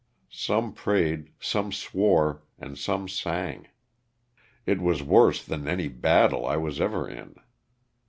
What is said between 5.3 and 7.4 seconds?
than any battle I was ever in.